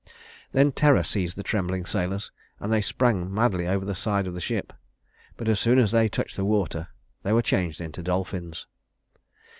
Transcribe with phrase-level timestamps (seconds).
[0.51, 4.41] Then terror seized the trembling sailors, and they sprang madly over the side of the
[4.41, 4.73] ship;
[5.37, 6.87] but as soon as they touched the water
[7.21, 8.65] they were changed into dolphins.